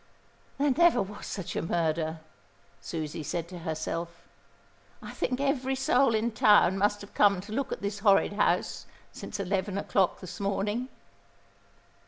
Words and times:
"There 0.57 0.71
never 0.71 0.99
was 0.99 1.27
such 1.27 1.55
a 1.55 1.61
murder," 1.61 2.21
Susie 2.79 3.21
said 3.21 3.47
to 3.49 3.59
herself. 3.59 4.27
"I 4.99 5.11
think 5.11 5.39
every 5.39 5.75
soul 5.75 6.15
in 6.15 6.31
town 6.31 6.79
must 6.79 7.01
have 7.01 7.13
come 7.13 7.39
to 7.41 7.51
look 7.51 7.71
at 7.71 7.83
this 7.83 7.99
horrid 7.99 8.33
house 8.33 8.87
since 9.11 9.39
eleven 9.39 9.77
o'clock 9.77 10.19
this 10.19 10.39
morning." 10.39 10.89